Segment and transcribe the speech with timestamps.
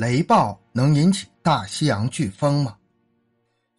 [0.00, 2.74] 雷暴能引起大西洋飓风吗？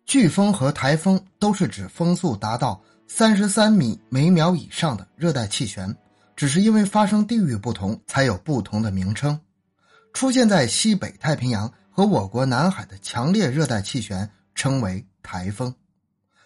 [0.05, 5.97] 飓风和台风都是指风速达到三十三米每秒以上的热带气旋，
[6.35, 9.39] 只是因为发生地域不同，才有不同的名称。
[10.13, 15.73] 出现在西北太平洋和我国南海的强烈热带气旋称为台风，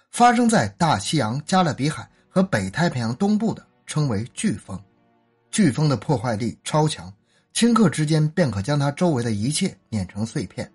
[0.09, 4.81] 发生在大西洋、加勒比海和北太平洋东部的称为飓风。
[5.51, 7.13] 飓风的破坏力超强，
[7.55, 10.69] 顷刻之间便可将它周围的一切碾成碎片。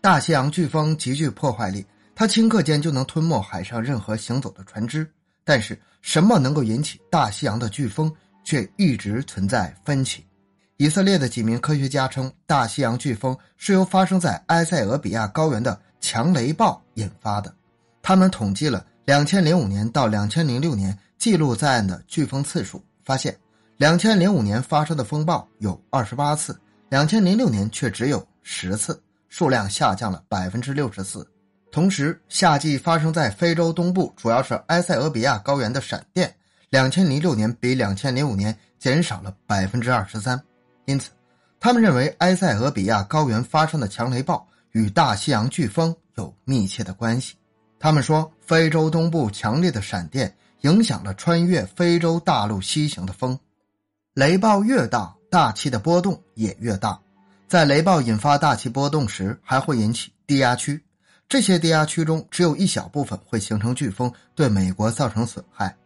[0.00, 5.08] 大西洋飓风极具破坏力，它顷刻间就能吞没海上任何行走的船只。
[5.44, 8.12] 但是，什么能够引起大西洋的飓风，
[8.42, 10.26] 却一直存在分歧。
[10.78, 17.54] 以色列的几名科学家称，大西洋飓风是由发生在埃塞俄比亚高原的强雷暴引发的。
[18.02, 23.32] 他们统计了2005年到2006年记录在案的飓风次数，发现。
[23.78, 26.58] 两千零五年发生的风暴有二十八次，
[26.88, 31.28] 两千零六年却只有十次，数量下降了百分之六十四。
[31.70, 36.34] 同时，夏季发生在非洲东部，主要是埃塞俄比亚高原的闪电，
[36.70, 40.40] 两千零六年比两千零五年减少了百分之二十三。
[40.86, 41.10] 因此，
[41.60, 47.34] 他们认为埃塞俄比亚高原发生的强雷暴与大西洋飓风有密切的关系。
[47.78, 53.38] 他们说，非洲东部强烈的闪电影响了穿越非洲大陆西行的风。
[54.16, 56.98] 雷暴越大，大气的波动也越大。
[57.46, 60.82] 在雷暴引发大气波动时，还会引起低压区。
[61.28, 65.76] 这些低压区中，只有一小部分会形成飓风，对美国造成损害。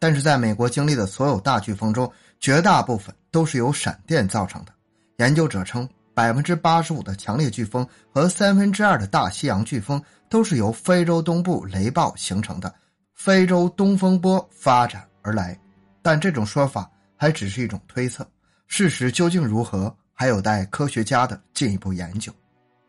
[0.00, 4.72] 但是，在美国经历的所有大飓风中，绝大部分都是由闪电造成的。
[5.18, 12.74] 研究者称，百分之八十五的强烈飓风和三分之二的大西洋飓风都是由非洲东部雷暴形成的，
[13.14, 15.56] 非洲东风波发展而来。
[16.02, 16.90] 但这种说法。
[17.20, 18.26] 还只是一种推测，
[18.68, 22.32] 事实究竟如何，还有待科学家的进一步研究。